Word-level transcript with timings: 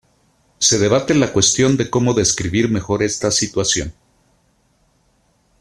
Se 0.57 0.79
debate 0.79 1.13
la 1.13 1.31
cuestión 1.31 1.77
de 1.77 1.91
cómo 1.91 2.15
describir 2.15 2.69
mejor 2.71 3.03
esta 3.03 3.29
situación. 3.29 3.93